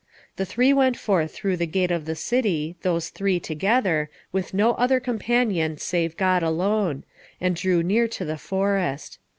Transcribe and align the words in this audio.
The 0.37 0.47
three 0.47 0.73
went 0.73 0.97
forth 0.97 1.31
through 1.31 1.57
the 1.57 1.67
gate 1.67 1.91
of 1.91 2.05
the 2.05 2.15
city, 2.15 2.75
those 2.81 3.09
three 3.09 3.39
together, 3.39 4.09
with 4.31 4.51
no 4.51 4.71
other 4.73 4.99
companion 4.99 5.77
save 5.77 6.17
God 6.17 6.41
alone, 6.41 7.03
and 7.39 7.55
drew 7.55 7.83
near 7.83 8.07
to 8.07 8.25
the 8.25 8.37
forest. 8.39 9.19